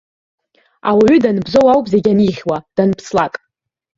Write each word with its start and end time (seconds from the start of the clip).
Ауаҩы 0.89 1.17
данбзоу 1.23 1.67
ауп 1.73 1.85
зегь 1.91 2.07
анихьуа, 2.11 2.57
данԥслак. 2.75 3.33